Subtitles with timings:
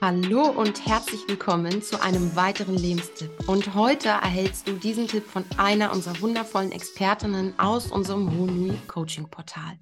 [0.00, 3.48] Hallo und herzlich willkommen zu einem weiteren Lebenstipp.
[3.48, 9.28] Und heute erhältst du diesen Tipp von einer unserer wundervollen Expertinnen aus unserem Honui Coaching
[9.28, 9.76] Portal.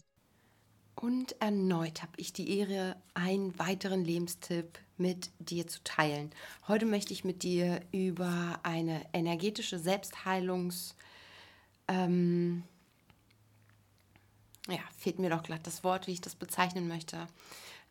[0.94, 6.30] Und erneut habe ich die Ehre, einen weiteren Lebenstipp mit dir zu teilen.
[6.66, 10.94] Heute möchte ich mit dir über eine energetische Selbstheilungs...
[11.88, 12.62] Ähm,
[14.66, 17.28] ja, fehlt mir doch glatt das Wort, wie ich das bezeichnen möchte.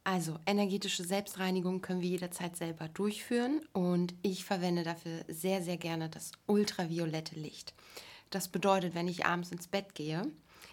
[0.06, 6.10] Also energetische Selbstreinigung können wir jederzeit selber durchführen und ich verwende dafür sehr, sehr gerne
[6.10, 7.74] das ultraviolette Licht.
[8.30, 10.22] Das bedeutet, wenn ich abends ins Bett gehe,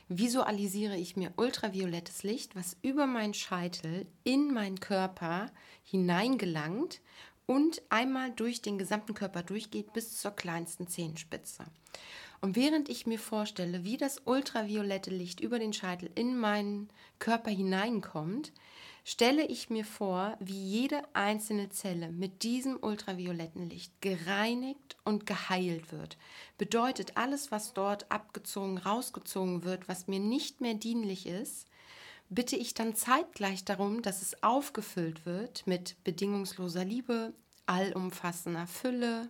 [0.09, 5.51] visualisiere ich mir ultraviolettes Licht, was über meinen Scheitel in meinen Körper
[5.83, 7.01] hineingelangt
[7.53, 11.67] und einmal durch den gesamten Körper durchgeht bis zur kleinsten Zehenspitze.
[12.41, 16.89] Und während ich mir vorstelle, wie das ultraviolette Licht über den Scheitel in meinen
[17.19, 18.53] Körper hineinkommt,
[19.05, 25.93] stelle ich mir vor, wie jede einzelne Zelle mit diesem ultravioletten Licht gereinigt und geheilt
[25.93, 26.17] wird.
[26.57, 31.69] Bedeutet, alles, was dort abgezogen, rausgezogen wird, was mir nicht mehr dienlich ist,
[32.35, 37.35] bitte ich dann zeitgleich darum, dass es aufgefüllt wird mit bedingungsloser Liebe,
[37.67, 39.29] allumfassender Fülle,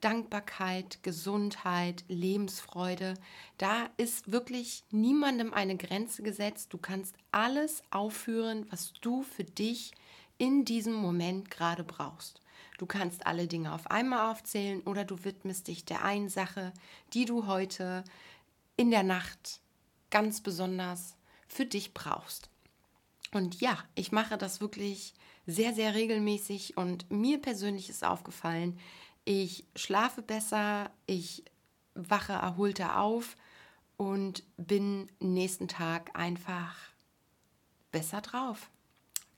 [0.00, 3.14] Dankbarkeit, Gesundheit, Lebensfreude.
[3.56, 6.72] Da ist wirklich niemandem eine Grenze gesetzt.
[6.72, 9.92] Du kannst alles aufführen, was du für dich
[10.38, 12.40] in diesem Moment gerade brauchst.
[12.78, 16.72] Du kannst alle Dinge auf einmal aufzählen oder du widmest dich der einen Sache,
[17.12, 18.04] die du heute
[18.76, 19.60] in der Nacht
[20.10, 21.16] ganz besonders
[21.48, 22.50] für dich brauchst.
[23.32, 25.14] Und ja, ich mache das wirklich
[25.46, 28.78] sehr, sehr regelmäßig und mir persönlich ist aufgefallen,
[29.24, 31.44] ich schlafe besser, ich
[31.94, 33.36] wache erholter auf
[33.96, 36.76] und bin nächsten Tag einfach
[37.90, 38.70] besser drauf.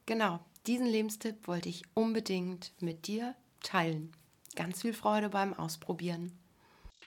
[0.06, 4.12] Genau, diesen Lebenstipp wollte ich unbedingt mit dir teilen.
[4.56, 6.38] Ganz viel Freude beim Ausprobieren.